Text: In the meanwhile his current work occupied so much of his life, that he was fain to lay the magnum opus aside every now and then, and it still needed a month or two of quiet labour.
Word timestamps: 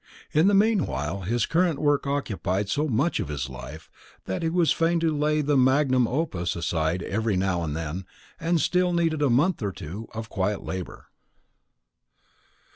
In 0.31 0.47
the 0.47 0.55
meanwhile 0.55 1.21
his 1.21 1.45
current 1.45 1.77
work 1.77 2.07
occupied 2.07 2.69
so 2.69 2.87
much 2.87 3.19
of 3.19 3.27
his 3.27 3.51
life, 3.51 3.91
that 4.25 4.41
he 4.41 4.49
was 4.49 4.71
fain 4.71 4.99
to 5.01 5.15
lay 5.15 5.41
the 5.41 5.55
magnum 5.55 6.07
opus 6.07 6.55
aside 6.55 7.03
every 7.03 7.37
now 7.37 7.61
and 7.63 7.75
then, 7.77 8.07
and 8.39 8.57
it 8.57 8.61
still 8.61 8.93
needed 8.93 9.21
a 9.21 9.29
month 9.29 9.61
or 9.61 9.71
two 9.71 10.07
of 10.11 10.27
quiet 10.27 10.63
labour. 10.63 11.05